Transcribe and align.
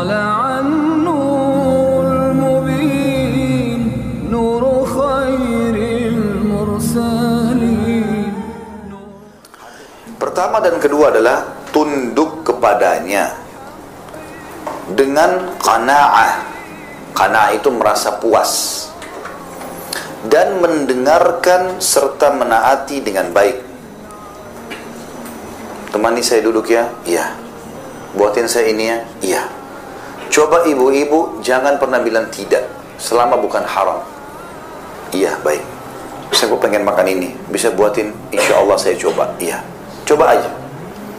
طلع 0.00 0.64
النور 0.64 2.04
المبين 2.32 3.80
نور 4.32 4.62
خير 4.88 5.76
المرسلين 6.16 7.84
Pertama 10.16 10.64
dan 10.64 10.80
kedua 10.80 11.12
adalah 11.12 11.44
tunduk 11.76 12.40
kepadanya 12.40 13.36
dengan 14.96 15.60
qanaah. 15.60 16.40
Qanaah 17.12 17.52
itu 17.52 17.68
merasa 17.68 18.16
puas 18.16 18.80
dan 20.32 20.56
mendengarkan 20.64 21.84
serta 21.84 22.32
menaati 22.32 23.04
dengan 23.04 23.28
baik. 23.28 23.60
Temani 25.92 26.24
saya 26.24 26.40
duduk 26.40 26.64
ya? 26.64 26.88
Iya. 27.04 27.36
Buatin 28.16 28.48
saya 28.48 28.72
ini 28.72 28.88
ya? 28.88 29.04
Iya. 29.20 29.59
Coba 30.31 30.63
ibu-ibu 30.63 31.43
jangan 31.43 31.75
pernah 31.75 31.99
bilang 31.99 32.31
tidak 32.31 32.63
selama 32.95 33.35
bukan 33.35 33.67
haram. 33.67 33.99
Iya, 35.11 35.35
baik. 35.43 35.59
Saya 36.31 36.55
pengen 36.55 36.87
makan 36.87 37.03
ini. 37.11 37.35
Bisa 37.51 37.67
buatin? 37.75 38.15
Insya 38.31 38.63
Allah 38.63 38.79
saya 38.79 38.95
coba. 38.95 39.35
Iya. 39.43 39.59
Coba 40.07 40.31
aja. 40.31 40.47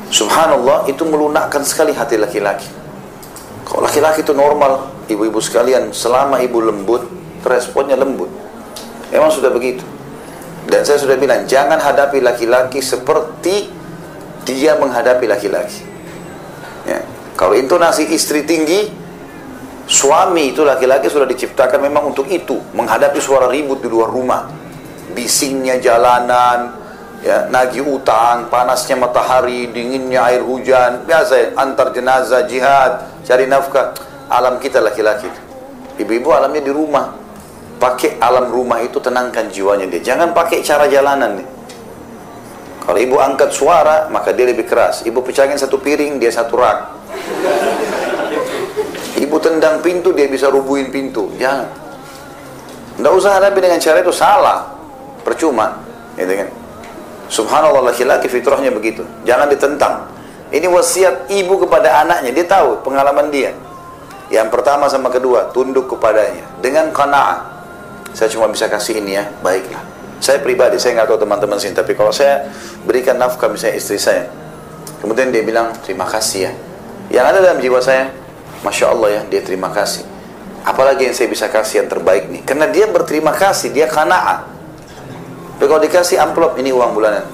Subhanallah 0.09 0.89
itu 0.89 1.05
melunakkan 1.05 1.61
sekali 1.61 1.93
hati 1.93 2.17
laki-laki. 2.17 2.69
Kalau 3.69 3.85
laki-laki 3.85 4.25
itu 4.25 4.33
normal, 4.33 4.89
ibu-ibu 5.13 5.41
sekalian, 5.45 5.93
selama 5.93 6.41
ibu 6.41 6.65
lembut, 6.65 7.05
responnya 7.45 8.01
lembut. 8.01 8.33
Memang 9.13 9.29
sudah 9.29 9.53
begitu. 9.53 9.85
Dan 10.69 10.89
saya 10.89 10.97
sudah 10.97 11.21
bilang, 11.21 11.45
jangan 11.45 11.77
hadapi 11.77 12.25
laki-laki 12.25 12.81
seperti 12.81 13.69
dia 14.49 14.77
menghadapi 14.81 15.29
laki-laki. 15.29 15.85
Ya. 16.89 17.05
Kalau 17.37 17.57
intonasi 17.57 18.09
istri 18.13 18.45
tinggi, 18.45 19.02
suami 19.87 20.55
itu 20.55 20.63
laki-laki 20.63 21.11
sudah 21.11 21.27
diciptakan 21.27 21.83
memang 21.83 22.15
untuk 22.15 22.27
itu, 22.31 22.59
menghadapi 22.75 23.19
suara 23.19 23.51
ribut 23.51 23.83
di 23.83 23.89
luar 23.91 24.11
rumah, 24.11 24.47
bisingnya 25.13 25.79
jalanan, 25.83 26.75
ya, 27.23 27.47
nagih 27.49 27.87
utang, 27.87 28.51
panasnya 28.51 28.99
matahari, 28.99 29.71
dinginnya 29.71 30.27
air 30.29 30.43
hujan, 30.43 31.07
biasa 31.07 31.33
ya, 31.39 31.47
antar 31.57 31.95
jenazah, 31.95 32.43
jihad, 32.51 32.93
cari 33.23 33.47
nafkah. 33.47 33.95
Alam 34.33 34.57
kita 34.59 34.81
laki-laki. 34.81 35.29
Ibu-ibu 36.01 36.33
alamnya 36.33 36.65
di 36.65 36.73
rumah. 36.73 37.13
Pakai 37.77 38.17
alam 38.17 38.49
rumah 38.49 38.81
itu 38.81 38.97
tenangkan 38.97 39.51
jiwanya 39.51 39.91
dia. 39.91 40.15
Jangan 40.15 40.33
pakai 40.33 40.65
cara 40.65 40.89
jalanan 40.89 41.37
nih. 41.37 41.49
Kalau 42.83 42.99
ibu 42.99 43.21
angkat 43.21 43.51
suara, 43.53 44.09
maka 44.09 44.33
dia 44.33 44.49
lebih 44.49 44.65
keras. 44.65 45.05
Ibu 45.05 45.21
pecahkan 45.21 45.59
satu 45.59 45.79
piring, 45.79 46.17
dia 46.17 46.33
satu 46.33 46.57
rak. 46.57 46.79
Ibu 49.33 49.41
tendang 49.41 49.81
pintu, 49.81 50.13
dia 50.13 50.29
bisa 50.29 50.53
rubuhin 50.53 50.93
pintu. 50.93 51.33
Jangan. 51.41 51.65
Tidak 53.01 53.13
usah 53.17 53.41
hadapi 53.41 53.65
dengan 53.65 53.81
cara 53.81 54.05
itu 54.05 54.13
salah. 54.13 54.69
Percuma. 55.25 55.73
Gitu 56.21 56.37
kan? 56.37 56.49
Subhanallah 57.33 57.81
laki-laki 57.81 58.29
fitrahnya 58.29 58.69
begitu. 58.69 59.01
Jangan 59.25 59.49
ditentang. 59.49 60.05
Ini 60.53 60.69
wasiat 60.69 61.33
ibu 61.33 61.65
kepada 61.65 62.05
anaknya. 62.05 62.29
Dia 62.29 62.45
tahu 62.45 62.85
pengalaman 62.85 63.33
dia. 63.33 63.57
Yang 64.29 64.53
pertama 64.53 64.85
sama 64.93 65.09
kedua, 65.09 65.49
tunduk 65.57 65.89
kepadanya. 65.89 66.45
Dengan 66.61 66.93
kana'ah. 66.93 67.41
Saya 68.13 68.29
cuma 68.29 68.53
bisa 68.53 68.69
kasih 68.69 69.01
ini 69.01 69.17
ya, 69.17 69.33
baiklah. 69.41 69.81
Saya 70.21 70.45
pribadi, 70.45 70.77
saya 70.77 71.01
nggak 71.01 71.09
tahu 71.09 71.25
teman-teman 71.25 71.57
sini, 71.57 71.73
tapi 71.73 71.97
kalau 71.97 72.13
saya 72.13 72.53
berikan 72.85 73.17
nafkah 73.17 73.49
misalnya 73.49 73.81
istri 73.81 73.97
saya, 73.97 74.29
kemudian 75.01 75.33
dia 75.33 75.41
bilang 75.41 75.73
terima 75.81 76.05
kasih 76.05 76.53
ya. 76.53 76.53
Yang 77.09 77.25
ada 77.33 77.39
dalam 77.41 77.59
jiwa 77.65 77.81
saya, 77.81 78.13
masya 78.63 78.95
Allah 78.95 79.09
ya, 79.11 79.23
dia 79.29 79.43
terima 79.43 79.71
kasih. 79.71 80.07
Apalagi 80.63 81.11
yang 81.11 81.15
saya 81.15 81.27
bisa 81.27 81.51
kasih 81.51 81.83
yang 81.85 81.89
terbaik 81.91 82.31
nih, 82.31 82.43
karena 82.47 82.71
dia 82.71 82.87
berterima 82.87 83.35
kasih, 83.35 83.75
dia 83.75 83.91
kana'ah. 83.91 84.47
Tapi 85.59 85.67
kalau 85.67 85.83
dikasih 85.83 86.19
amplop, 86.23 86.59
ini 86.59 86.71
uang 86.71 86.95
bulanan. 86.95 87.27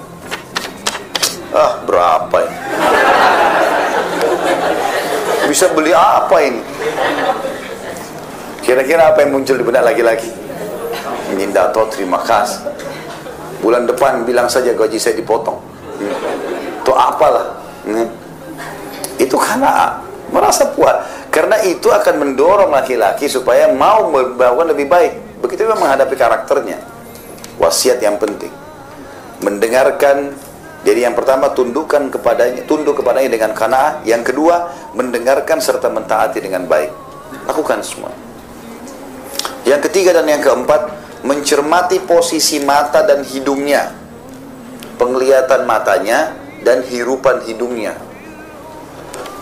Ah, 1.53 1.81
berapa 1.85 2.37
ini? 2.45 2.57
Bisa 5.49 5.73
beli 5.73 5.97
apa 5.97 6.37
ini? 6.45 6.61
Kira-kira 8.61 9.17
apa 9.17 9.25
yang 9.25 9.33
muncul 9.33 9.57
di 9.57 9.65
benak 9.65 9.81
laki-laki? 9.81 10.29
Ini 11.33 11.49
tidak 11.49 11.73
tahu 11.73 11.89
terima 11.89 12.21
kasih. 12.21 12.69
Bulan 13.65 13.89
depan 13.89 14.29
bilang 14.29 14.45
saja 14.45 14.77
gaji 14.77 15.01
saya 15.01 15.17
dipotong. 15.17 15.57
Hmm. 15.57 16.13
Itu 16.85 16.93
apalah. 16.93 17.57
Hmm. 17.89 18.13
Itu 19.17 19.41
karena 19.41 19.97
merasa 20.29 20.69
puas. 20.77 21.01
Karena 21.39 21.63
itu 21.63 21.87
akan 21.87 22.19
mendorong 22.19 22.75
laki-laki 22.75 23.31
supaya 23.31 23.71
mau 23.71 24.11
membawa 24.11 24.67
lebih 24.67 24.91
baik. 24.91 25.39
Begitu 25.39 25.71
memang 25.71 25.87
menghadapi 25.87 26.19
karakternya. 26.19 26.83
Wasiat 27.63 28.03
yang 28.03 28.19
penting. 28.19 28.51
Mendengarkan 29.47 30.35
jadi 30.83 31.07
yang 31.07 31.15
pertama 31.15 31.55
tundukkan 31.55 32.11
kepadanya, 32.11 32.67
tunduk 32.67 32.99
kepadanya 32.99 33.31
dengan 33.31 33.55
kana. 33.55 34.03
Yang 34.03 34.35
kedua 34.35 34.67
mendengarkan 34.99 35.63
serta 35.63 35.87
mentaati 35.87 36.43
dengan 36.43 36.67
baik. 36.67 36.91
Lakukan 37.47 37.87
semua. 37.87 38.11
Yang 39.63 39.87
ketiga 39.87 40.19
dan 40.19 40.27
yang 40.27 40.43
keempat 40.43 40.91
mencermati 41.23 42.03
posisi 42.03 42.59
mata 42.67 43.07
dan 43.07 43.23
hidungnya, 43.23 43.95
penglihatan 44.99 45.71
matanya 45.71 46.35
dan 46.67 46.83
hirupan 46.83 47.47
hidungnya. 47.47 47.95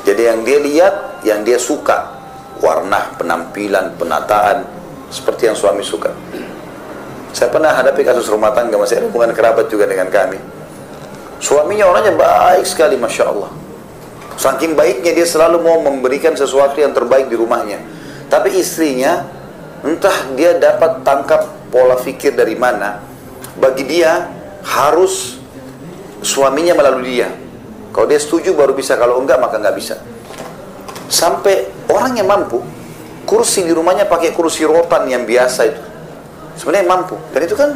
Jadi 0.05 0.23
yang 0.29 0.45
dia 0.45 0.61
lihat, 0.61 1.16
yang 1.27 1.43
dia 1.43 1.59
suka, 1.59 2.07
warna, 2.63 3.11
penampilan, 3.19 3.99
penataan, 3.99 4.63
seperti 5.11 5.51
yang 5.51 5.59
suami 5.59 5.83
suka. 5.83 6.15
Saya 7.35 7.51
pernah 7.51 7.75
hadapi 7.75 8.07
kasus 8.07 8.31
rumah 8.31 8.55
tangga, 8.55 8.79
masih 8.79 9.03
ada 9.03 9.11
hubungan 9.11 9.35
kerabat 9.35 9.67
juga 9.67 9.91
dengan 9.91 10.07
kami. 10.09 10.39
Suaminya 11.43 11.91
orangnya 11.91 12.15
baik 12.17 12.65
sekali, 12.65 12.97
Masya 12.97 13.25
Allah. 13.27 13.51
Saking 14.39 14.73
baiknya 14.79 15.13
dia 15.13 15.27
selalu 15.27 15.61
mau 15.61 15.83
memberikan 15.83 16.33
sesuatu 16.33 16.79
yang 16.81 16.95
terbaik 16.95 17.29
di 17.29 17.37
rumahnya. 17.37 17.83
Tapi 18.31 18.57
istrinya, 18.57 19.27
entah 19.85 20.33
dia 20.33 20.57
dapat 20.57 21.05
tangkap 21.05 21.45
pola 21.69 21.99
pikir 22.01 22.33
dari 22.33 22.57
mana. 22.57 23.03
Bagi 23.61 23.85
dia, 23.85 24.33
harus 24.65 25.37
suaminya 26.25 26.73
melalui 26.73 27.21
dia. 27.21 27.29
Kalau 27.93 28.07
dia 28.09 28.21
setuju 28.21 28.53
baru 28.57 28.73
bisa, 28.73 28.97
kalau 28.97 29.21
enggak 29.21 29.41
maka 29.41 29.61
enggak 29.61 29.77
bisa. 29.77 29.97
Sampai 31.07 31.67
orang 31.91 32.19
yang 32.19 32.27
mampu, 32.27 32.63
kursi 33.27 33.63
di 33.63 33.73
rumahnya 33.73 34.11
pakai 34.11 34.35
kursi 34.35 34.67
rotan 34.67 35.07
yang 35.07 35.23
biasa 35.23 35.61
itu. 35.67 35.83
Sebenarnya 36.59 36.87
mampu. 36.89 37.15
Dan 37.31 37.41
itu 37.47 37.55
kan 37.55 37.71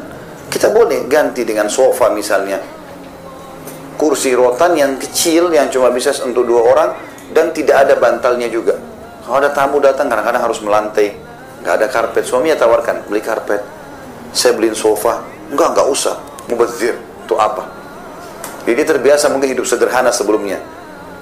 kita 0.50 0.72
boleh 0.74 1.06
ganti 1.06 1.46
dengan 1.46 1.70
sofa 1.70 2.10
misalnya 2.10 2.80
kursi 4.00 4.32
rotan 4.32 4.72
yang 4.80 4.96
kecil 4.96 5.52
yang 5.52 5.68
cuma 5.68 5.92
bisa 5.92 6.16
untuk 6.24 6.48
dua 6.48 6.64
orang 6.72 6.90
dan 7.36 7.52
tidak 7.52 7.84
ada 7.84 8.00
bantalnya 8.00 8.48
juga. 8.48 8.80
Kalau 9.20 9.36
ada 9.36 9.52
tamu 9.52 9.76
datang 9.76 10.08
kadang-kadang 10.08 10.40
harus 10.40 10.64
melantai, 10.64 11.12
nggak 11.60 11.74
ada 11.76 11.86
karpet. 11.92 12.24
Suaminya 12.24 12.56
tawarkan 12.56 13.04
beli 13.12 13.20
karpet, 13.20 13.60
saya 14.32 14.56
beliin 14.56 14.72
sofa, 14.72 15.20
enggak 15.52 15.76
nggak 15.76 15.86
usah, 15.92 16.16
mubazir 16.48 16.96
untuk 17.28 17.36
apa? 17.36 17.68
Jadi 18.64 18.72
dia 18.72 18.86
terbiasa 18.88 19.28
mungkin 19.28 19.52
hidup 19.52 19.68
sederhana 19.68 20.08
sebelumnya. 20.08 20.56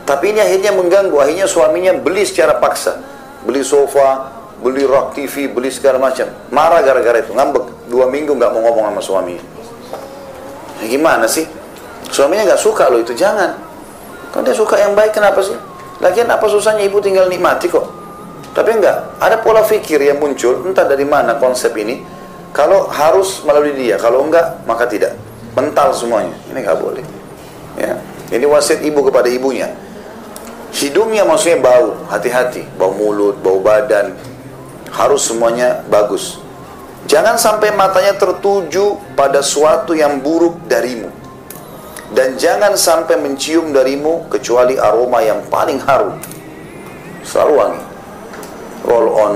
Tapi 0.08 0.32
ini 0.32 0.40
akhirnya 0.40 0.72
mengganggu, 0.72 1.20
akhirnya 1.20 1.44
suaminya 1.44 1.92
beli 2.00 2.24
secara 2.24 2.56
paksa, 2.56 2.96
beli 3.44 3.60
sofa, 3.60 4.32
beli 4.64 4.88
rak 4.88 5.12
TV, 5.12 5.52
beli 5.52 5.68
segala 5.68 6.00
macam. 6.00 6.24
Marah 6.48 6.80
gara-gara 6.80 7.20
itu, 7.20 7.36
ngambek 7.36 7.92
dua 7.92 8.08
minggu 8.08 8.32
nggak 8.32 8.48
mau 8.56 8.64
ngomong 8.64 8.88
sama 8.88 9.02
suaminya. 9.04 9.44
Nah, 10.80 10.86
gimana 10.88 11.28
sih? 11.28 11.44
Suaminya 12.08 12.48
nggak 12.48 12.62
suka 12.64 12.88
loh 12.88 13.04
itu, 13.04 13.12
jangan. 13.12 13.52
Kalau 14.32 14.48
dia 14.48 14.56
suka 14.56 14.80
yang 14.80 14.96
baik, 14.96 15.12
kenapa 15.12 15.44
sih? 15.44 15.52
Lagian 16.00 16.32
apa 16.32 16.48
susahnya 16.48 16.88
ibu 16.88 17.04
tinggal 17.04 17.28
nikmati 17.28 17.68
kok. 17.68 17.84
Tapi 18.56 18.80
enggak, 18.80 19.20
ada 19.20 19.44
pola 19.44 19.60
pikir 19.60 20.00
yang 20.00 20.16
muncul, 20.16 20.64
entah 20.64 20.88
dari 20.88 21.04
mana 21.04 21.36
konsep 21.36 21.76
ini. 21.76 22.00
Kalau 22.56 22.88
harus 22.88 23.44
melalui 23.44 23.76
dia, 23.76 24.00
kalau 24.00 24.24
enggak, 24.24 24.64
maka 24.64 24.88
tidak. 24.88 25.20
Mental 25.52 25.92
semuanya, 25.92 26.32
ini 26.48 26.64
nggak 26.64 26.78
boleh. 26.80 27.04
Ya. 27.76 28.00
Ini 28.32 28.48
wasiat 28.48 28.80
ibu 28.80 29.04
kepada 29.04 29.28
ibunya. 29.28 29.68
Hidungnya 30.74 31.24
maksudnya 31.24 31.64
bau, 31.64 31.96
hati-hati. 32.12 32.68
Bau 32.76 32.92
mulut, 32.92 33.40
bau 33.40 33.56
badan. 33.60 34.12
Harus 34.92 35.28
semuanya 35.28 35.84
bagus. 35.88 36.40
Jangan 37.08 37.40
sampai 37.40 37.72
matanya 37.72 38.12
tertuju 38.20 39.00
pada 39.16 39.40
suatu 39.40 39.96
yang 39.96 40.20
buruk 40.20 40.60
darimu. 40.68 41.08
Dan 42.12 42.36
jangan 42.40 42.76
sampai 42.76 43.20
mencium 43.20 43.72
darimu 43.72 44.28
kecuali 44.28 44.76
aroma 44.76 45.24
yang 45.24 45.44
paling 45.48 45.80
harum. 45.88 46.16
Selalu 47.24 47.52
wangi. 47.56 47.84
Roll 48.88 49.08
on 49.12 49.34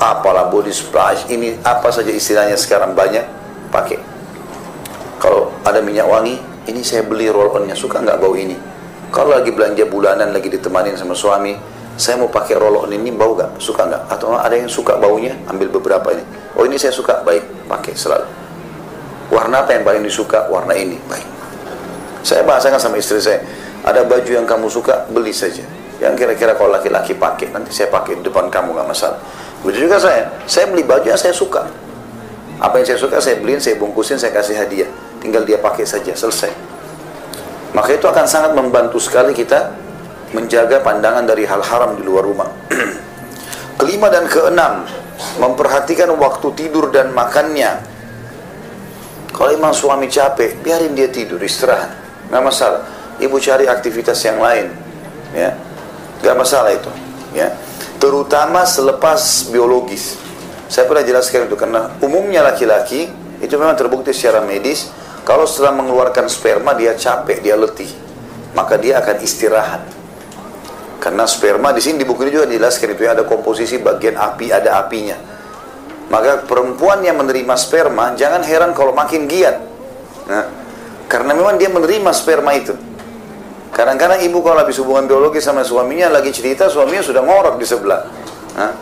apalah 0.00 0.48
body 0.48 0.72
splash. 0.72 1.28
Ini 1.28 1.60
apa 1.64 1.92
saja 1.92 2.12
istilahnya 2.12 2.56
sekarang 2.56 2.96
banyak? 2.96 3.24
Pakai. 3.68 4.00
Kalau 5.20 5.52
ada 5.64 5.80
minyak 5.80 6.08
wangi 6.08 6.40
ini 6.68 6.80
saya 6.80 7.04
beli 7.04 7.28
roll 7.28 7.52
onnya. 7.52 7.76
Suka 7.76 8.00
nggak 8.00 8.20
bau 8.20 8.36
ini 8.36 8.73
kalau 9.14 9.30
lagi 9.30 9.54
belanja 9.54 9.86
bulanan 9.86 10.34
lagi 10.34 10.50
ditemanin 10.50 10.98
sama 10.98 11.14
suami 11.14 11.54
saya 11.94 12.18
mau 12.18 12.26
pakai 12.26 12.58
roll 12.58 12.90
ini 12.90 13.14
bau 13.14 13.38
gak? 13.38 13.62
Suka 13.62 13.86
nggak? 13.86 14.10
Atau 14.10 14.34
ada 14.34 14.50
yang 14.50 14.66
suka 14.66 14.98
baunya? 14.98 15.38
Ambil 15.46 15.70
beberapa 15.70 16.10
ini. 16.10 16.26
Oh 16.58 16.66
ini 16.66 16.74
saya 16.74 16.90
suka, 16.90 17.22
baik, 17.22 17.70
pakai 17.70 17.94
selalu. 17.94 18.26
Warna 19.30 19.62
apa 19.62 19.78
yang 19.78 19.86
paling 19.86 20.02
disuka? 20.02 20.50
Warna 20.50 20.74
ini, 20.74 20.98
baik. 21.06 21.22
Saya 22.26 22.42
bahasakan 22.42 22.82
sama 22.82 22.98
istri 22.98 23.22
saya, 23.22 23.46
ada 23.86 24.02
baju 24.02 24.26
yang 24.26 24.42
kamu 24.42 24.66
suka, 24.66 25.06
beli 25.06 25.30
saja. 25.30 25.62
Yang 26.02 26.26
kira-kira 26.26 26.58
kalau 26.58 26.74
laki-laki 26.74 27.14
pakai, 27.14 27.54
nanti 27.54 27.70
saya 27.70 27.86
pakai 27.94 28.18
di 28.18 28.26
depan 28.26 28.50
kamu 28.50 28.74
nggak 28.74 28.88
masalah. 28.90 29.22
Begitu 29.62 29.86
juga 29.86 30.02
saya, 30.02 30.34
saya 30.50 30.66
beli 30.66 30.82
baju 30.82 31.06
yang 31.06 31.20
saya 31.20 31.30
suka. 31.30 31.62
Apa 32.58 32.82
yang 32.82 32.86
saya 32.90 32.98
suka 32.98 33.22
saya 33.22 33.38
beliin, 33.38 33.62
saya 33.62 33.78
bungkusin, 33.78 34.18
saya 34.18 34.34
kasih 34.34 34.58
hadiah. 34.58 34.90
Tinggal 35.22 35.46
dia 35.46 35.62
pakai 35.62 35.86
saja, 35.86 36.10
selesai. 36.10 36.73
Maka 37.74 37.90
itu 37.98 38.06
akan 38.06 38.26
sangat 38.30 38.54
membantu 38.54 39.02
sekali 39.02 39.34
kita 39.34 39.74
menjaga 40.30 40.78
pandangan 40.82 41.26
dari 41.26 41.42
hal 41.42 41.58
haram 41.62 41.98
di 41.98 42.02
luar 42.06 42.22
rumah. 42.22 42.50
Kelima 43.82 44.06
dan 44.10 44.30
keenam, 44.30 44.86
memperhatikan 45.42 46.10
waktu 46.14 46.54
tidur 46.54 46.94
dan 46.94 47.10
makannya. 47.10 47.82
Kalau 49.34 49.50
memang 49.50 49.74
suami 49.74 50.06
capek, 50.06 50.62
biarin 50.62 50.94
dia 50.94 51.10
tidur, 51.10 51.42
istirahat. 51.42 51.90
Nggak 52.30 52.42
masalah. 52.46 52.82
Ibu 53.18 53.36
cari 53.42 53.66
aktivitas 53.66 54.22
yang 54.22 54.38
lain. 54.38 54.70
Ya. 55.34 55.58
Nggak 56.22 56.36
masalah 56.38 56.70
itu. 56.70 56.90
Ya. 57.34 57.50
Terutama 57.98 58.62
selepas 58.62 59.50
biologis. 59.50 60.14
Saya 60.70 60.86
pernah 60.86 61.02
jelaskan 61.02 61.50
itu 61.50 61.58
karena 61.58 61.90
umumnya 61.98 62.46
laki-laki 62.46 63.10
itu 63.42 63.54
memang 63.58 63.74
terbukti 63.74 64.14
secara 64.14 64.40
medis 64.42 64.90
kalau 65.24 65.48
setelah 65.48 65.72
mengeluarkan 65.80 66.28
sperma 66.28 66.76
dia 66.76 66.92
capek, 66.92 67.40
dia 67.40 67.56
letih, 67.56 67.88
maka 68.52 68.76
dia 68.76 69.00
akan 69.00 69.24
istirahat. 69.24 69.82
Karena 71.00 71.24
sperma 71.24 71.72
di 71.72 71.80
sini 71.80 72.00
di 72.00 72.06
buku 72.08 72.28
ini 72.28 72.32
juga 72.32 72.48
dijelaskan 72.48 72.96
itu 72.96 73.02
ya 73.04 73.12
ada 73.16 73.24
komposisi 73.24 73.80
bagian 73.80 74.16
api 74.16 74.52
ada 74.52 74.80
apinya. 74.80 75.16
Maka 76.12 76.44
perempuan 76.44 77.00
yang 77.00 77.16
menerima 77.20 77.56
sperma 77.56 78.12
jangan 78.16 78.44
heran 78.44 78.76
kalau 78.76 78.92
makin 78.92 79.24
giat. 79.24 79.56
Nah, 80.28 80.44
karena 81.08 81.32
memang 81.32 81.56
dia 81.56 81.72
menerima 81.72 82.10
sperma 82.12 82.52
itu. 82.56 82.76
Kadang-kadang 83.72 84.20
ibu 84.24 84.44
kalau 84.44 84.60
habis 84.60 84.76
hubungan 84.80 85.08
biologi 85.08 85.40
sama 85.40 85.64
suaminya 85.64 86.12
lagi 86.12 86.32
cerita 86.32 86.68
suaminya 86.68 87.00
sudah 87.00 87.20
ngorok 87.24 87.56
di 87.56 87.66
sebelah. 87.66 88.00
Nah, 88.60 88.72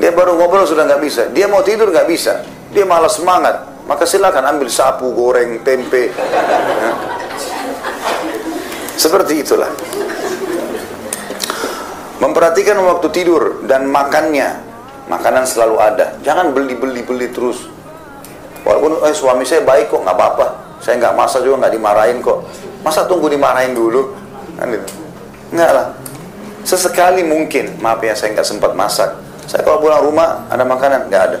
dia 0.00 0.10
baru 0.16 0.36
ngobrol 0.36 0.64
sudah 0.64 0.88
nggak 0.88 1.00
bisa. 1.04 1.22
Dia 1.32 1.48
mau 1.48 1.60
tidur 1.60 1.92
nggak 1.92 2.08
bisa. 2.08 2.44
Dia 2.72 2.84
malas 2.88 3.20
semangat. 3.20 3.73
Maka 3.84 4.08
silakan 4.08 4.56
ambil 4.56 4.72
sapu, 4.72 5.12
goreng, 5.12 5.60
tempe. 5.60 6.08
Nah, 6.16 6.96
seperti 8.96 9.44
itulah. 9.44 9.68
Memperhatikan 12.16 12.80
waktu 12.80 13.12
tidur 13.12 13.60
dan 13.68 13.84
makannya. 13.84 14.64
Makanan 15.04 15.44
selalu 15.44 15.76
ada. 15.76 16.16
Jangan 16.24 16.56
beli-beli-beli 16.56 17.28
terus. 17.28 17.68
Walaupun 18.64 19.04
eh, 19.04 19.12
suami 19.12 19.44
saya 19.44 19.60
baik 19.60 19.92
kok, 19.92 20.00
nggak 20.00 20.16
apa-apa. 20.16 20.46
Saya 20.80 20.96
nggak 20.96 21.12
masak 21.12 21.44
juga 21.44 21.68
nggak 21.68 21.74
dimarahin 21.76 22.18
kok. 22.24 22.48
Masa 22.80 23.04
tunggu 23.04 23.28
dimarahin 23.28 23.76
dulu? 23.76 24.16
Kan 24.56 24.72
gitu. 24.72 24.88
Enggak 25.52 25.70
lah. 25.76 25.86
Sesekali 26.64 27.20
mungkin, 27.20 27.76
maaf 27.84 28.00
ya 28.00 28.16
saya 28.16 28.32
nggak 28.32 28.48
sempat 28.48 28.72
masak. 28.72 29.12
Saya 29.44 29.60
kalau 29.60 29.84
pulang 29.84 30.00
rumah 30.00 30.48
ada 30.48 30.64
makanan 30.64 31.12
nggak 31.12 31.22
ada. 31.28 31.38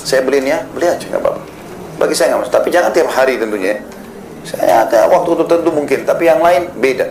Saya 0.00 0.24
beliin 0.24 0.48
ya, 0.48 0.64
beli 0.72 0.88
aja 0.88 1.04
nggak 1.04 1.20
apa-apa. 1.20 1.51
Bagi 2.02 2.18
saya 2.18 2.34
nggak. 2.34 2.50
Tapi 2.50 2.68
jangan 2.74 2.90
tiap 2.90 3.08
hari 3.14 3.38
tentunya. 3.38 3.78
ya. 3.78 3.80
Saya 4.42 4.82
ada 4.82 5.06
waktu 5.06 5.38
tertentu 5.46 5.70
mungkin, 5.70 6.02
tapi 6.02 6.26
yang 6.26 6.42
lain 6.42 6.66
beda. 6.74 7.06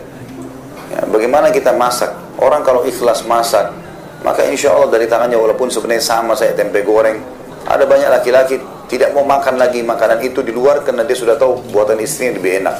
Ya, 0.92 1.00
bagaimana 1.08 1.48
kita 1.48 1.72
masak? 1.72 2.12
Orang 2.36 2.60
kalau 2.60 2.84
ikhlas 2.84 3.24
masak, 3.24 3.72
maka 4.20 4.44
insya 4.44 4.76
Allah 4.76 4.92
dari 4.92 5.08
tangannya 5.08 5.40
walaupun 5.40 5.72
sebenarnya 5.72 6.04
sama 6.04 6.36
saya 6.36 6.52
tempe 6.52 6.84
goreng, 6.84 7.24
ada 7.64 7.88
banyak 7.88 8.12
laki-laki 8.12 8.60
tidak 8.92 9.16
mau 9.16 9.24
makan 9.24 9.56
lagi 9.56 9.80
makanan 9.80 10.20
itu 10.20 10.44
di 10.44 10.52
luar 10.52 10.84
karena 10.84 11.08
dia 11.08 11.16
sudah 11.16 11.40
tahu 11.40 11.64
buatan 11.72 11.96
istrinya 12.04 12.36
lebih 12.36 12.60
enak. 12.60 12.76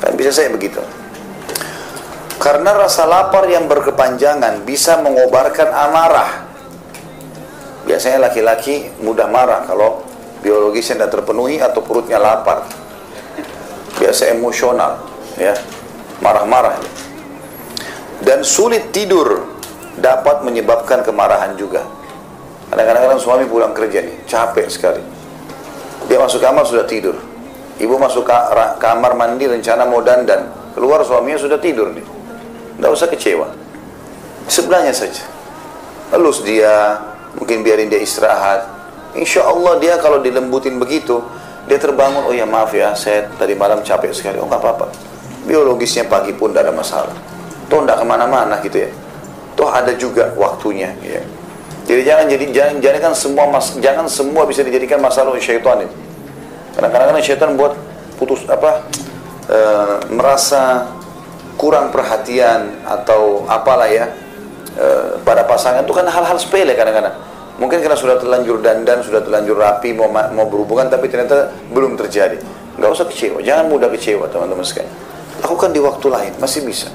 Kan 0.00 0.16
bisa 0.16 0.32
saya 0.32 0.48
begitu. 0.48 0.80
Karena 2.40 2.72
rasa 2.72 3.04
lapar 3.04 3.44
yang 3.52 3.68
berkepanjangan 3.68 4.64
bisa 4.64 4.96
mengobarkan 5.04 5.68
amarah. 5.68 6.48
Biasanya 7.84 8.32
laki-laki 8.32 8.88
mudah 9.04 9.28
marah 9.28 9.68
kalau 9.68 10.09
biologisnya 10.40 11.00
tidak 11.00 11.20
terpenuhi 11.20 11.60
atau 11.60 11.80
perutnya 11.84 12.20
lapar. 12.20 12.64
Biasa 14.00 14.32
emosional, 14.32 15.04
ya, 15.36 15.52
marah-marah 16.24 16.80
dan 18.20 18.44
sulit 18.44 18.92
tidur 18.92 19.48
dapat 19.96 20.44
menyebabkan 20.44 21.00
kemarahan 21.00 21.56
juga. 21.56 21.84
Kadang-kadang 22.70 23.18
suami 23.18 23.44
pulang 23.50 23.74
kerja 23.74 24.06
nih, 24.06 24.16
capek 24.30 24.70
sekali. 24.70 25.02
Dia 26.06 26.22
masuk 26.22 26.38
kamar 26.38 26.62
sudah 26.62 26.86
tidur. 26.86 27.18
Ibu 27.80 27.96
masuk 27.98 28.28
kamar 28.78 29.16
mandi 29.16 29.48
rencana 29.50 29.88
mau 29.88 30.04
dandan, 30.04 30.52
keluar 30.76 31.02
suaminya 31.02 31.40
sudah 31.40 31.58
tidur 31.58 31.90
nih. 31.90 32.04
Tidak 32.78 32.90
usah 32.92 33.08
kecewa. 33.10 33.48
Sebelahnya 34.46 34.94
saja. 34.94 35.24
Elus 36.14 36.44
dia, 36.46 37.00
mungkin 37.34 37.66
biarin 37.66 37.90
dia 37.90 37.98
istirahat. 37.98 38.79
Insya 39.18 39.46
Allah 39.46 39.78
dia 39.82 39.98
kalau 39.98 40.22
dilembutin 40.22 40.78
begitu, 40.78 41.18
dia 41.66 41.78
terbangun, 41.78 42.30
oh 42.30 42.34
ya 42.34 42.46
maaf 42.46 42.70
ya, 42.70 42.94
saya 42.94 43.26
tadi 43.38 43.58
malam 43.58 43.82
capek 43.82 44.14
sekali. 44.14 44.38
Oh 44.38 44.46
nggak 44.46 44.62
apa-apa. 44.62 44.86
Biologisnya 45.46 46.06
pagi 46.06 46.30
pun 46.36 46.54
tidak 46.54 46.70
ada 46.70 46.74
masalah. 46.74 47.16
Toh 47.66 47.82
tidak 47.82 48.02
ke 48.02 48.06
mana-mana 48.06 48.58
gitu 48.62 48.86
ya. 48.86 48.90
Toh 49.58 49.70
ada 49.70 49.90
juga 49.98 50.30
waktunya 50.38 50.94
ya. 51.02 51.22
Jadi 51.90 52.06
jangan 52.06 52.24
jadi 52.30 52.44
jangan 52.54 52.74
jadikan 52.78 53.12
semua 53.16 53.50
mas, 53.50 53.74
jangan 53.82 54.06
semua 54.06 54.46
bisa 54.46 54.62
dijadikan 54.62 55.02
masalah 55.02 55.34
oleh 55.34 55.42
syaitan 55.42 55.82
itu 55.82 56.10
kadang-kadang 56.74 57.18
syaitan 57.22 57.50
buat 57.58 57.74
putus 58.16 58.46
apa 58.46 58.86
e, 59.48 59.58
merasa 60.12 60.88
kurang 61.58 61.90
perhatian 61.90 62.84
atau 62.86 63.44
apalah 63.50 63.90
ya 63.90 64.08
e, 64.78 64.86
pada 65.26 65.44
pasangan 65.44 65.82
itu 65.82 65.92
kan 65.92 66.06
hal-hal 66.06 66.36
sepele 66.38 66.72
kadang-kadang 66.72 67.16
mungkin 67.60 67.84
karena 67.84 67.94
sudah 67.94 68.16
terlanjur 68.16 68.64
dandan 68.64 69.04
sudah 69.04 69.20
terlanjur 69.20 69.60
rapi 69.60 69.92
mau 69.92 70.08
mau 70.08 70.48
berhubungan 70.48 70.88
tapi 70.88 71.12
ternyata 71.12 71.52
belum 71.70 71.94
terjadi 72.00 72.40
nggak 72.80 72.90
usah 72.90 73.04
kecewa 73.06 73.44
jangan 73.44 73.68
mudah 73.68 73.92
kecewa 73.92 74.26
teman-teman 74.32 74.64
sekalian 74.64 74.90
lakukan 75.44 75.70
di 75.70 75.80
waktu 75.84 76.06
lain 76.08 76.32
masih 76.40 76.64
bisa 76.64 76.88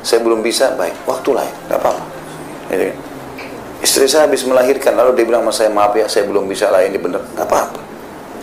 saya 0.00 0.24
belum 0.24 0.40
bisa, 0.40 0.72
baik, 0.80 1.04
waktu 1.04 1.30
lain, 1.36 1.54
nggak 1.68 1.76
apa-apa. 1.80 2.04
Gitu 2.72 2.84
kan. 2.88 2.96
Istri 3.80 4.06
saya 4.08 4.22
habis 4.28 4.44
melahirkan, 4.44 4.92
lalu 4.96 5.16
dia 5.16 5.24
bilang 5.28 5.44
sama 5.48 5.52
saya, 5.52 5.70
maaf 5.72 5.92
ya, 5.96 6.08
saya 6.08 6.24
belum 6.28 6.48
bisa 6.48 6.72
lah 6.72 6.84
ini 6.84 6.96
benar. 6.96 7.20
Nggak 7.36 7.48
apa-apa. 7.48 7.80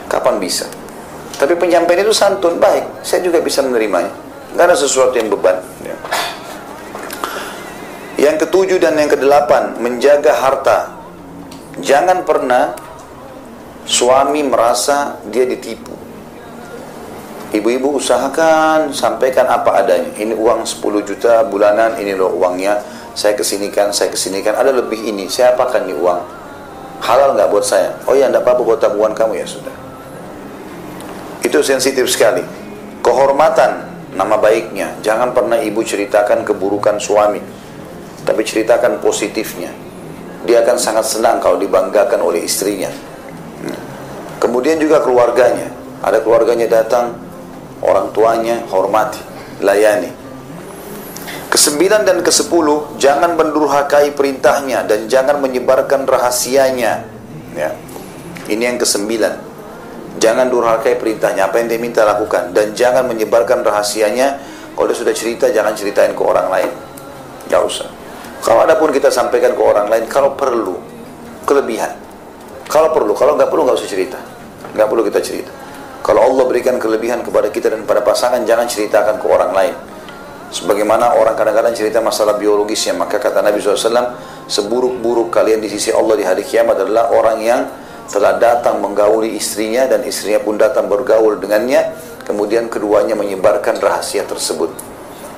Kapan 0.10 0.38
bisa? 0.38 0.66
Tapi 1.38 1.54
penyampaian 1.58 2.02
itu 2.06 2.14
santun, 2.14 2.58
baik. 2.58 3.06
Saya 3.06 3.26
juga 3.26 3.42
bisa 3.42 3.62
menerimanya. 3.66 4.10
Nggak 4.54 4.66
ada 4.74 4.76
sesuatu 4.78 5.14
yang 5.18 5.30
beban. 5.30 5.58
Ya. 5.86 5.98
Yang 8.18 8.50
ketujuh 8.50 8.78
dan 8.82 8.98
yang 8.98 9.10
kedelapan, 9.10 9.78
menjaga 9.82 10.34
harta. 10.34 10.97
Jangan 11.82 12.26
pernah 12.26 12.74
suami 13.86 14.42
merasa 14.42 15.22
dia 15.30 15.46
ditipu. 15.46 15.94
Ibu-ibu 17.48 17.96
usahakan 17.96 18.92
sampaikan 18.92 19.48
apa 19.48 19.80
adanya. 19.80 20.12
Ini 20.20 20.36
uang 20.36 20.68
10 20.68 21.08
juta 21.08 21.48
bulanan, 21.48 21.96
ini 21.96 22.12
loh 22.12 22.36
uangnya. 22.36 22.84
Saya 23.16 23.40
kesinikan, 23.40 23.96
saya 23.96 24.12
kesinikan. 24.12 24.54
Ada 24.54 24.76
lebih 24.76 25.00
ini. 25.00 25.32
Saya 25.32 25.56
apakan 25.56 25.88
nih 25.88 25.96
uang? 25.96 26.22
Halal 27.00 27.40
nggak 27.40 27.50
buat 27.50 27.64
saya? 27.64 27.96
Oh 28.04 28.14
ya, 28.14 28.28
enggak 28.28 28.44
apa-apa 28.44 28.62
buat 28.68 28.80
tabungan 28.84 29.16
kamu 29.16 29.40
ya 29.40 29.48
sudah. 29.48 29.76
Itu 31.40 31.64
sensitif 31.64 32.12
sekali. 32.12 32.44
Kehormatan, 33.00 33.88
nama 34.12 34.36
baiknya. 34.36 35.00
Jangan 35.00 35.32
pernah 35.32 35.56
ibu 35.56 35.80
ceritakan 35.80 36.44
keburukan 36.44 37.00
suami. 37.00 37.40
Tapi 38.28 38.42
ceritakan 38.44 39.00
positifnya. 39.00 39.87
Dia 40.48 40.64
akan 40.64 40.78
sangat 40.80 41.06
senang 41.12 41.44
kalau 41.44 41.60
dibanggakan 41.60 42.24
oleh 42.24 42.48
istrinya. 42.48 42.88
Kemudian 44.40 44.80
juga 44.80 45.04
keluarganya. 45.04 45.68
Ada 46.00 46.24
keluarganya 46.24 46.72
datang, 46.72 47.20
orang 47.84 48.16
tuanya 48.16 48.64
hormati, 48.72 49.20
layani. 49.60 50.14
Kesembilan 51.52 52.06
dan 52.06 52.22
kesepuluh, 52.24 52.96
jangan 53.02 53.34
mendurhakai 53.36 54.16
perintahnya 54.16 54.88
dan 54.88 55.10
jangan 55.12 55.42
menyebarkan 55.44 56.06
rahasianya. 56.06 57.04
Ya. 57.58 57.74
Ini 58.48 58.64
yang 58.72 58.78
kesembilan. 58.80 59.44
Jangan 60.18 60.48
durhakai 60.50 60.96
perintahnya, 60.98 61.50
apa 61.50 61.60
yang 61.60 61.68
dia 61.68 61.82
minta 61.82 62.06
lakukan. 62.06 62.54
Dan 62.54 62.78
jangan 62.78 63.10
menyebarkan 63.10 63.66
rahasianya, 63.66 64.40
kalau 64.78 64.86
dia 64.90 64.98
sudah 64.98 65.16
cerita, 65.18 65.50
jangan 65.50 65.74
ceritain 65.74 66.14
ke 66.14 66.22
orang 66.22 66.48
lain. 66.50 66.72
Gak 67.50 67.62
usah. 67.66 67.97
Kalau 68.48 68.64
ada 68.64 68.80
pun 68.80 68.96
kita 68.96 69.12
sampaikan 69.12 69.52
ke 69.52 69.60
orang 69.60 69.92
lain, 69.92 70.08
kalau 70.08 70.32
perlu, 70.40 70.80
kelebihan. 71.44 71.92
Kalau 72.72 72.96
perlu, 72.96 73.12
kalau 73.12 73.36
nggak 73.36 73.52
perlu 73.52 73.68
nggak 73.68 73.76
usah 73.76 73.92
cerita. 73.92 74.16
Nggak 74.72 74.88
perlu 74.88 75.04
kita 75.04 75.20
cerita. 75.20 75.52
Kalau 76.00 76.24
Allah 76.24 76.48
berikan 76.48 76.80
kelebihan 76.80 77.20
kepada 77.28 77.52
kita 77.52 77.76
dan 77.76 77.84
pada 77.84 78.00
pasangan, 78.00 78.40
jangan 78.48 78.64
ceritakan 78.64 79.20
ke 79.20 79.28
orang 79.28 79.52
lain. 79.52 79.76
Sebagaimana 80.48 81.20
orang 81.20 81.36
kadang-kadang 81.36 81.76
cerita 81.76 82.00
masalah 82.00 82.40
biologisnya, 82.40 82.96
maka 82.96 83.20
kata 83.20 83.44
Nabi 83.44 83.60
SAW, 83.60 84.16
seburuk-buruk 84.48 85.28
kalian 85.28 85.60
di 85.60 85.68
sisi 85.68 85.92
Allah 85.92 86.16
di 86.16 86.24
hari 86.24 86.48
kiamat 86.48 86.88
adalah 86.88 87.12
orang 87.12 87.44
yang 87.44 87.68
telah 88.08 88.40
datang 88.40 88.80
menggauli 88.80 89.36
istrinya 89.36 89.84
dan 89.92 90.08
istrinya 90.08 90.40
pun 90.40 90.56
datang 90.56 90.88
bergaul 90.88 91.36
dengannya, 91.36 91.92
kemudian 92.24 92.72
keduanya 92.72 93.20
menyebarkan 93.20 93.76
rahasia 93.84 94.24
tersebut. 94.24 94.72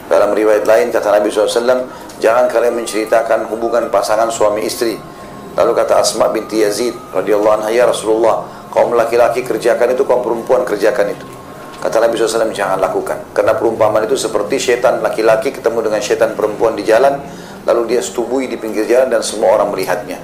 Dalam 0.05 0.29
riwayat 0.37 0.69
lain 0.69 0.93
kata 0.93 1.09
Nabi 1.09 1.33
SAW, 1.33 1.89
jangan 2.19 2.51
kalian 2.51 2.75
menceritakan 2.77 3.47
hubungan 3.49 3.87
pasangan 3.89 4.29
suami 4.29 4.67
istri. 4.67 4.99
Lalu 5.57 5.71
kata 5.75 5.99
Asma 5.99 6.29
binti 6.31 6.61
Yazid 6.61 6.95
radhiyallahu 7.11 7.63
anha, 7.63 7.69
ya 7.73 7.89
Rasulullah, 7.89 8.45
kaum 8.71 8.93
laki-laki 8.95 9.43
kerjakan 9.43 9.91
itu, 9.91 10.05
kaum 10.05 10.21
perempuan 10.23 10.63
kerjakan 10.63 11.11
itu. 11.11 11.25
Kata 11.79 12.03
Nabi 12.03 12.19
SAW, 12.19 12.51
jangan 12.51 12.79
lakukan. 12.79 13.31
Karena 13.31 13.55
perumpamaan 13.55 14.03
itu 14.03 14.19
seperti 14.19 14.59
setan 14.59 14.99
laki-laki 14.99 15.55
ketemu 15.55 15.87
dengan 15.87 16.03
setan 16.03 16.35
perempuan 16.35 16.75
di 16.75 16.83
jalan, 16.83 17.23
lalu 17.63 17.95
dia 17.95 18.01
setubui 18.03 18.51
di 18.51 18.59
pinggir 18.59 18.83
jalan 18.83 19.07
dan 19.07 19.23
semua 19.23 19.55
orang 19.55 19.71
melihatnya. 19.71 20.19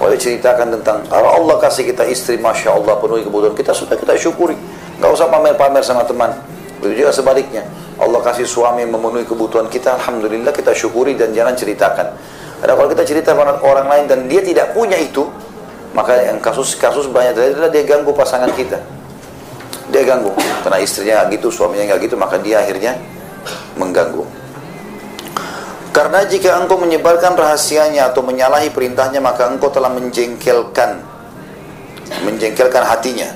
Kalau 0.00 0.16
ceritakan 0.16 0.80
tentang 0.80 1.04
kalau 1.12 1.28
Allah 1.28 1.60
kasih 1.60 1.84
kita 1.84 2.08
istri, 2.08 2.40
masya 2.40 2.72
Allah 2.72 2.96
penuhi 2.96 3.20
kebutuhan 3.20 3.52
kita 3.52 3.76
sudah 3.76 4.00
kita 4.00 4.16
syukuri. 4.16 4.56
Gak 4.96 5.10
usah 5.12 5.28
pamer-pamer 5.28 5.84
sama 5.84 6.08
teman. 6.08 6.32
Begitu 6.80 7.04
juga 7.04 7.12
sebaliknya. 7.12 7.68
Allah 8.00 8.20
kasih 8.24 8.48
suami 8.48 8.88
memenuhi 8.88 9.28
kebutuhan 9.28 9.68
kita, 9.68 10.00
alhamdulillah 10.00 10.56
kita 10.56 10.72
syukuri 10.72 11.12
dan 11.20 11.36
jangan 11.36 11.52
ceritakan. 11.52 12.16
Karena 12.64 12.72
kalau 12.72 12.88
kita 12.88 13.04
cerita 13.04 13.36
pada 13.36 13.60
orang 13.60 13.86
lain 13.92 14.04
dan 14.08 14.18
dia 14.24 14.40
tidak 14.40 14.72
punya 14.72 14.96
itu, 14.96 15.28
maka 15.92 16.16
yang 16.16 16.40
kasus-kasus 16.40 17.12
banyak 17.12 17.36
adalah 17.36 17.68
dia 17.68 17.84
ganggu 17.84 18.16
pasangan 18.16 18.48
kita. 18.56 18.80
Dia 19.92 20.02
ganggu. 20.08 20.32
Karena 20.64 20.80
istrinya 20.80 21.28
gitu 21.28 21.52
suaminya 21.52 21.92
nggak 21.92 22.00
gitu 22.08 22.16
maka 22.16 22.40
dia 22.40 22.64
akhirnya 22.64 22.96
mengganggu. 23.76 24.24
Karena 25.90 26.22
jika 26.24 26.56
engkau 26.56 26.78
menyebarkan 26.78 27.34
rahasianya 27.36 28.14
atau 28.14 28.22
menyalahi 28.22 28.70
perintahnya 28.72 29.20
maka 29.20 29.50
engkau 29.50 29.68
telah 29.68 29.92
menjengkelkan. 29.92 31.04
Menjengkelkan 32.24 32.84
hatinya. 32.86 33.28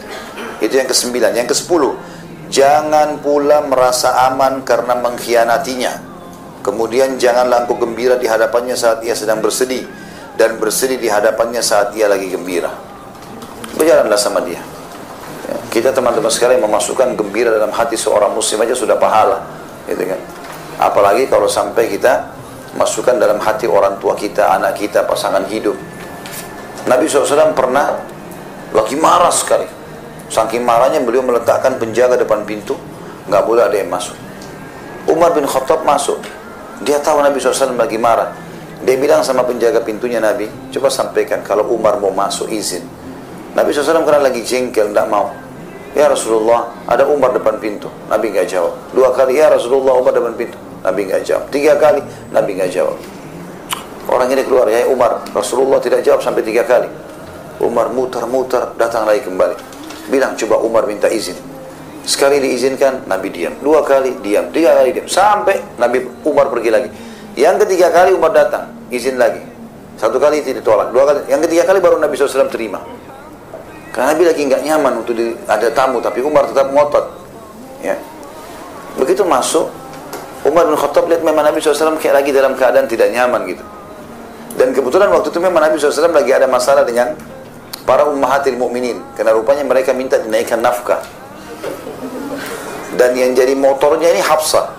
Itu 0.63 0.79
yang 0.79 0.89
kesembilan. 0.89 1.37
Yang 1.37 1.53
kesepuluh 1.53 2.14
jangan 2.55 3.19
pula 3.19 3.67
merasa 3.67 4.15
aman 4.31 4.63
karena 4.63 4.95
mengkhianatinya 5.03 5.93
kemudian 6.63 7.19
janganlah 7.19 7.67
engkau 7.67 7.83
gembira 7.83 8.15
di 8.15 8.31
hadapannya 8.31 8.79
saat 8.79 9.03
ia 9.03 9.19
sedang 9.19 9.43
bersedih 9.43 9.83
dan 10.39 10.55
bersedih 10.63 11.03
di 11.03 11.11
hadapannya 11.11 11.59
saat 11.59 11.91
ia 11.99 12.07
lagi 12.07 12.31
gembira 12.31 12.71
berjalanlah 13.75 14.15
sama 14.15 14.39
dia 14.47 14.63
kita 15.75 15.91
teman-teman 15.91 16.31
sekalian 16.31 16.63
memasukkan 16.63 17.19
gembira 17.19 17.51
dalam 17.51 17.75
hati 17.75 17.99
seorang 17.99 18.31
muslim 18.31 18.63
aja 18.63 18.79
sudah 18.79 18.95
pahala, 18.95 19.43
gitu 19.91 20.07
kan. 20.07 20.21
Apalagi 20.79 21.27
kalau 21.27 21.51
sampai 21.51 21.91
kita 21.91 22.31
masukkan 22.79 23.19
dalam 23.19 23.43
hati 23.43 23.67
orang 23.67 23.99
tua 23.99 24.15
kita, 24.15 24.55
anak 24.55 24.79
kita, 24.79 25.03
pasangan 25.03 25.43
hidup. 25.51 25.75
Nabi 26.87 27.11
SAW 27.11 27.59
pernah 27.59 27.91
lagi 28.71 28.95
marah 28.95 29.35
sekali. 29.35 29.67
Saking 30.35 30.67
marahnya 30.67 30.99
beliau 30.99 31.23
meletakkan 31.23 31.79
penjaga 31.79 32.19
depan 32.19 32.43
pintu, 32.43 32.75
nggak 33.31 33.43
boleh 33.47 33.71
ada 33.71 33.79
yang 33.79 33.87
masuk. 33.87 34.19
Umar 35.07 35.31
bin 35.31 35.47
Khattab 35.47 35.87
masuk. 35.87 36.19
Dia 36.83 36.99
tahu 36.99 37.23
Nabi 37.23 37.39
SAW 37.39 37.79
lagi 37.79 37.95
marah. 38.03 38.35
Dia 38.83 38.99
bilang 38.99 39.23
sama 39.23 39.47
penjaga 39.47 39.79
pintunya 39.87 40.19
Nabi, 40.19 40.51
coba 40.75 40.91
sampaikan 40.91 41.39
kalau 41.47 41.71
Umar 41.71 42.03
mau 42.03 42.11
masuk 42.11 42.51
izin. 42.51 42.83
Nabi 43.55 43.71
SAW 43.71 44.03
karena 44.03 44.27
lagi 44.27 44.43
jengkel, 44.43 44.91
tidak 44.91 45.07
mau. 45.07 45.31
Ya 45.95 46.11
Rasulullah, 46.11 46.75
ada 46.91 47.07
Umar 47.07 47.31
depan 47.31 47.63
pintu. 47.63 47.87
Nabi 48.11 48.35
nggak 48.35 48.51
jawab. 48.51 48.75
Dua 48.91 49.15
kali, 49.15 49.39
ya 49.39 49.47
Rasulullah, 49.55 49.95
Umar 49.95 50.11
depan 50.11 50.35
pintu. 50.35 50.59
Nabi 50.83 51.07
nggak 51.07 51.23
jawab. 51.23 51.47
Tiga 51.55 51.79
kali, 51.79 52.03
Nabi 52.35 52.59
nggak 52.59 52.75
jawab. 52.75 52.99
Orang 54.11 54.27
ini 54.35 54.43
keluar, 54.43 54.67
ya 54.67 54.91
Umar. 54.91 55.23
Rasulullah 55.31 55.79
tidak 55.79 56.03
jawab 56.03 56.19
sampai 56.19 56.43
tiga 56.43 56.67
kali. 56.67 56.91
Umar 57.63 57.95
muter-muter, 57.95 58.75
datang 58.75 59.07
lagi 59.07 59.23
kembali. 59.23 59.74
Bilang, 60.09 60.37
coba 60.37 60.61
Umar 60.61 60.85
minta 60.85 61.09
izin. 61.09 61.37
Sekali 62.05 62.37
diizinkan, 62.37 63.09
Nabi 63.09 63.33
diam. 63.33 63.57
Dua 63.65 63.81
kali, 63.81 64.13
diam. 64.21 64.53
Tiga 64.53 64.77
kali, 64.77 64.93
diam. 64.93 65.09
Sampai 65.09 65.57
Nabi 65.81 66.05
Umar 66.29 66.53
pergi 66.53 66.69
lagi. 66.69 66.89
Yang 67.35 67.65
ketiga 67.65 67.89
kali 67.89 68.13
Umar 68.13 68.37
datang, 68.37 68.69
izin 68.93 69.17
lagi. 69.17 69.41
Satu 69.97 70.21
kali 70.21 70.45
tidak 70.45 70.63
tolak. 70.63 70.93
Dua 70.93 71.09
kali. 71.09 71.21
Yang 71.33 71.49
ketiga 71.49 71.65
kali 71.65 71.79
baru 71.81 71.97
Nabi 71.97 72.13
SAW 72.15 72.53
terima. 72.53 72.85
Karena 73.95 74.13
Nabi 74.13 74.23
lagi 74.27 74.43
nggak 74.45 74.63
nyaman 74.67 74.93
untuk 75.01 75.15
di, 75.17 75.33
ada 75.47 75.71
tamu, 75.71 76.03
tapi 76.03 76.21
Umar 76.21 76.45
tetap 76.51 76.69
ngotot. 76.75 77.07
Ya. 77.81 77.97
Begitu 78.99 79.23
masuk, 79.25 79.71
Umar 80.45 80.69
bin 80.69 80.77
Khattab 80.77 81.09
lihat 81.09 81.25
memang 81.25 81.47
Nabi 81.47 81.63
SAW 81.63 81.97
kayak 81.97 82.21
lagi 82.21 82.31
dalam 82.35 82.53
keadaan 82.53 82.85
tidak 82.85 83.09
nyaman 83.09 83.49
gitu. 83.49 83.65
Dan 84.55 84.71
kebetulan 84.77 85.09
waktu 85.09 85.33
itu 85.33 85.41
memang 85.41 85.63
Nabi 85.65 85.81
SAW 85.81 86.13
lagi 86.13 86.31
ada 86.31 86.47
masalah 86.47 86.85
dengan 86.85 87.17
para 87.85 88.09
ummahatil 88.09 88.57
mukminin 88.57 89.01
karena 89.17 89.37
rupanya 89.37 89.65
mereka 89.65 89.93
minta 89.93 90.17
dinaikkan 90.17 90.61
nafkah. 90.61 91.05
Dan 92.95 93.13
yang 93.19 93.35
jadi 93.35 93.53
motornya 93.59 94.09
ini 94.15 94.23
Hafsah. 94.23 94.71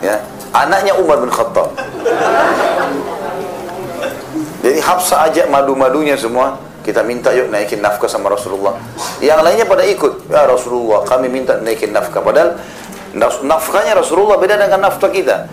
Ya, 0.00 0.22
anaknya 0.54 0.96
Umar 0.96 1.20
bin 1.20 1.28
Khattab. 1.28 1.74
Jadi 4.64 4.78
Hafsah 4.80 5.28
ajak 5.28 5.50
madu-madunya 5.50 6.14
semua, 6.16 6.56
kita 6.86 7.04
minta 7.04 7.34
yuk 7.34 7.52
naikin 7.52 7.84
nafkah 7.84 8.08
sama 8.08 8.32
Rasulullah. 8.32 8.78
Yang 9.20 9.40
lainnya 9.42 9.66
pada 9.66 9.84
ikut. 9.84 10.30
Ya 10.30 10.46
Rasulullah, 10.48 11.04
kami 11.04 11.28
minta 11.28 11.60
naikin 11.60 11.92
nafkah. 11.92 12.24
Padahal 12.24 12.56
nafkahnya 13.44 13.98
Rasulullah 13.98 14.40
beda 14.40 14.56
dengan 14.56 14.88
nafkah 14.88 15.10
kita. 15.12 15.50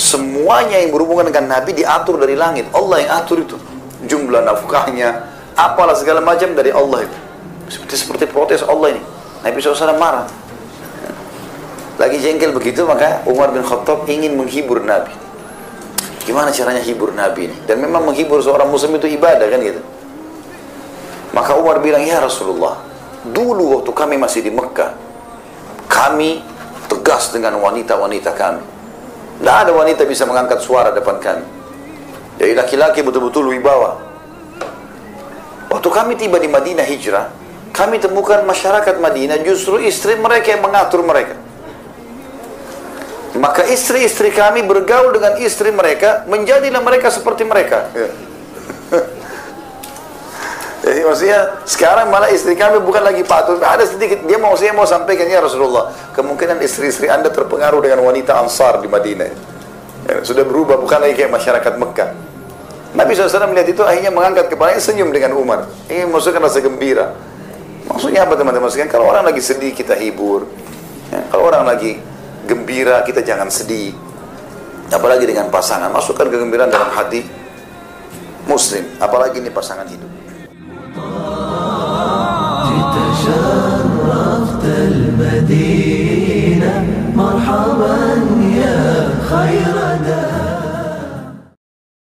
Semuanya 0.00 0.80
yang 0.80 0.96
berhubungan 0.96 1.28
dengan 1.28 1.60
Nabi 1.60 1.76
diatur 1.76 2.16
dari 2.16 2.34
langit. 2.34 2.66
Allah 2.72 3.04
yang 3.04 3.10
atur 3.20 3.44
itu. 3.44 3.60
Jumlah 4.08 4.42
nafkahnya, 4.48 5.29
apalah 5.60 5.92
segala 5.92 6.24
macam 6.24 6.56
dari 6.56 6.72
Allah 6.72 7.04
itu. 7.04 7.18
Seperti 7.68 7.94
seperti 8.00 8.24
protes 8.32 8.64
Allah 8.64 8.96
ini. 8.96 9.02
Nabi 9.44 9.56
SAW 9.60 10.00
marah. 10.00 10.26
Lagi 12.00 12.16
jengkel 12.16 12.56
begitu 12.56 12.88
maka 12.88 13.20
Umar 13.28 13.52
bin 13.52 13.60
Khattab 13.60 14.08
ingin 14.08 14.32
menghibur 14.40 14.80
Nabi. 14.80 15.12
Gimana 16.24 16.48
caranya 16.48 16.80
hibur 16.80 17.12
Nabi 17.12 17.52
ini? 17.52 17.56
Dan 17.68 17.84
memang 17.84 18.08
menghibur 18.08 18.40
seorang 18.40 18.72
muslim 18.72 18.96
itu 18.96 19.08
ibadah 19.08 19.44
kan 19.52 19.60
gitu. 19.60 19.80
Maka 21.30 21.54
Umar 21.54 21.78
bilang, 21.78 22.02
ya 22.02 22.18
Rasulullah, 22.18 22.80
dulu 23.22 23.78
waktu 23.78 23.90
kami 23.94 24.18
masih 24.18 24.42
di 24.42 24.50
Mekah, 24.50 24.90
kami 25.86 26.42
tegas 26.90 27.30
dengan 27.30 27.54
wanita-wanita 27.62 28.34
kami. 28.34 28.62
Tidak 29.40 29.56
ada 29.56 29.72
wanita 29.72 30.02
bisa 30.04 30.26
mengangkat 30.26 30.58
suara 30.60 30.90
depan 30.90 31.22
kami. 31.22 31.46
Jadi 32.42 32.52
laki-laki 32.56 33.00
betul-betul 33.06 33.54
wibawa. 33.54 34.09
Waktu 35.70 35.88
kami 35.88 36.18
tiba 36.18 36.42
di 36.42 36.50
Madinah 36.50 36.82
hijrah, 36.82 37.30
kami 37.70 38.02
temukan 38.02 38.42
masyarakat 38.42 38.98
Madinah 38.98 39.38
justru 39.46 39.78
istri 39.78 40.18
mereka 40.18 40.50
yang 40.58 40.66
mengatur 40.66 41.06
mereka. 41.06 41.38
Maka 43.38 43.62
istri-istri 43.70 44.34
kami 44.34 44.66
bergaul 44.66 45.14
dengan 45.14 45.38
istri 45.38 45.70
mereka, 45.70 46.26
menjadilah 46.26 46.82
mereka 46.82 47.14
seperti 47.14 47.46
mereka. 47.46 47.86
Ya. 47.94 48.10
Jadi 50.80 51.00
maksudnya 51.06 51.62
sekarang 51.62 52.10
malah 52.10 52.32
istri 52.34 52.58
kami 52.58 52.82
bukan 52.82 53.06
lagi 53.06 53.22
patuh. 53.22 53.62
Ada 53.62 53.94
sedikit 53.94 54.26
dia 54.26 54.42
mau 54.42 54.58
saya 54.58 54.74
mau 54.74 54.88
sampaikan 54.88 55.30
ya 55.30 55.38
Rasulullah. 55.38 55.94
Kemungkinan 56.16 56.58
istri-istri 56.58 57.06
anda 57.06 57.30
terpengaruh 57.30 57.78
dengan 57.78 58.02
wanita 58.02 58.34
Ansar 58.42 58.82
di 58.82 58.90
Madinah. 58.90 59.30
Ya, 60.10 60.24
sudah 60.26 60.42
berubah 60.42 60.82
bukan 60.82 60.98
lagi 60.98 61.14
kayak 61.14 61.30
masyarakat 61.30 61.72
Mekah. 61.78 62.10
Nabi 62.90 63.14
SAW 63.14 63.50
melihat 63.54 63.70
itu 63.70 63.82
akhirnya 63.86 64.10
mengangkat 64.10 64.50
kepalanya 64.50 64.82
senyum 64.82 65.14
dengan 65.14 65.38
Umar. 65.38 65.70
Ini 65.86 66.10
maksudnya 66.10 66.42
kan 66.42 66.50
rasa 66.50 66.58
gembira. 66.58 67.14
Maksudnya 67.86 68.26
apa 68.26 68.34
teman-teman 68.34 68.66
sekalian? 68.66 68.90
Kalau 68.90 69.06
orang 69.06 69.22
lagi 69.22 69.38
sedih 69.38 69.70
kita 69.70 69.94
hibur. 69.94 70.50
Ya, 71.10 71.22
kalau 71.30 71.50
orang 71.50 71.66
lagi 71.66 72.02
gembira 72.50 73.02
kita 73.06 73.22
jangan 73.22 73.46
sedih. 73.46 73.94
Apalagi 74.90 75.22
dengan 75.22 75.46
pasangan. 75.54 75.90
Masukkan 75.94 76.26
kegembiraan 76.26 76.70
dalam 76.70 76.90
hati 76.90 77.22
muslim. 78.50 78.82
Apalagi 78.98 79.38
ini 79.38 79.50
pasangan 79.54 79.86
hidup. 79.86 80.10
المدينة 85.20 86.72
مرحبا 87.16 87.98
يا 88.56 89.08
خير 89.30 89.76
دار 90.06 90.29